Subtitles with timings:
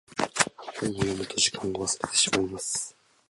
[0.79, 2.97] 本を読むと時間を忘れてしまいます。